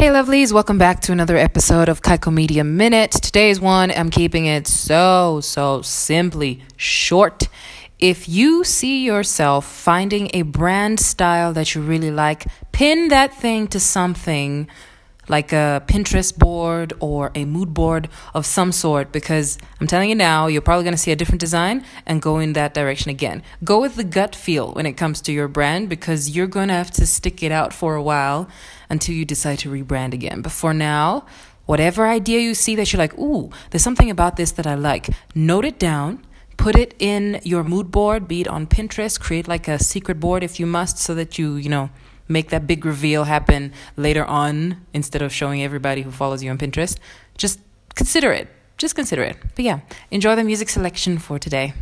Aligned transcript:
Hey, 0.00 0.08
lovelies, 0.08 0.50
welcome 0.50 0.78
back 0.78 1.00
to 1.00 1.12
another 1.12 1.36
episode 1.36 1.90
of 1.90 2.00
Kaiko 2.00 2.32
Media 2.32 2.64
Minute. 2.64 3.10
Today's 3.10 3.60
one, 3.60 3.90
I'm 3.90 4.08
keeping 4.08 4.46
it 4.46 4.66
so, 4.66 5.42
so 5.42 5.82
simply 5.82 6.62
short. 6.78 7.48
If 7.98 8.26
you 8.26 8.64
see 8.64 9.04
yourself 9.04 9.66
finding 9.66 10.30
a 10.32 10.40
brand 10.40 11.00
style 11.00 11.52
that 11.52 11.74
you 11.74 11.82
really 11.82 12.10
like, 12.10 12.46
pin 12.72 13.08
that 13.08 13.34
thing 13.34 13.68
to 13.68 13.78
something 13.78 14.68
like 15.30 15.52
a 15.52 15.82
Pinterest 15.86 16.36
board 16.36 16.92
or 17.00 17.30
a 17.34 17.44
mood 17.44 17.72
board 17.72 18.08
of 18.34 18.44
some 18.44 18.72
sort 18.72 19.12
because 19.12 19.58
I'm 19.80 19.86
telling 19.86 20.08
you 20.10 20.14
now, 20.14 20.48
you're 20.48 20.60
probably 20.60 20.84
going 20.84 20.94
to 20.94 20.98
see 20.98 21.12
a 21.12 21.16
different 21.16 21.40
design 21.40 21.84
and 22.04 22.20
go 22.20 22.38
in 22.38 22.52
that 22.54 22.74
direction 22.74 23.10
again. 23.10 23.42
Go 23.64 23.80
with 23.80 23.94
the 23.94 24.04
gut 24.04 24.34
feel 24.34 24.72
when 24.72 24.86
it 24.86 24.94
comes 24.94 25.20
to 25.22 25.32
your 25.32 25.48
brand 25.48 25.88
because 25.88 26.30
you're 26.30 26.48
going 26.48 26.68
to 26.68 26.74
have 26.74 26.90
to 26.92 27.06
stick 27.06 27.42
it 27.42 27.52
out 27.52 27.72
for 27.72 27.94
a 27.94 28.02
while 28.02 28.48
until 28.90 29.14
you 29.14 29.24
decide 29.24 29.60
to 29.60 29.70
rebrand 29.70 30.12
again. 30.12 30.42
But 30.42 30.52
for 30.52 30.74
now, 30.74 31.24
whatever 31.64 32.06
idea 32.06 32.40
you 32.40 32.54
see 32.54 32.74
that 32.74 32.92
you're 32.92 32.98
like, 32.98 33.16
ooh, 33.16 33.50
there's 33.70 33.84
something 33.84 34.10
about 34.10 34.36
this 34.36 34.50
that 34.52 34.66
I 34.66 34.74
like, 34.74 35.08
note 35.34 35.64
it 35.64 35.78
down 35.78 36.26
put 36.60 36.76
it 36.76 36.94
in 36.98 37.40
your 37.42 37.64
mood 37.64 37.90
board, 37.90 38.28
be 38.28 38.42
it 38.42 38.46
on 38.46 38.66
Pinterest, 38.66 39.18
create 39.18 39.48
like 39.48 39.66
a 39.66 39.78
secret 39.78 40.20
board 40.20 40.42
if 40.42 40.60
you 40.60 40.66
must, 40.66 40.98
so 40.98 41.14
that 41.14 41.38
you, 41.38 41.54
you 41.54 41.70
know, 41.70 41.88
make 42.30 42.50
that 42.50 42.66
big 42.66 42.84
reveal 42.86 43.24
happen 43.24 43.72
later 43.96 44.24
on 44.24 44.86
instead 44.94 45.20
of 45.20 45.32
showing 45.32 45.62
everybody 45.62 46.02
who 46.02 46.10
follows 46.10 46.42
you 46.42 46.50
on 46.50 46.58
Pinterest. 46.58 46.96
Just 47.36 47.60
consider 47.94 48.32
it. 48.32 48.48
Just 48.78 48.94
consider 48.94 49.22
it. 49.22 49.36
But 49.54 49.64
yeah, 49.64 49.80
enjoy 50.10 50.36
the 50.36 50.44
music 50.44 50.68
selection 50.70 51.18
for 51.18 51.38
today. 51.38 51.74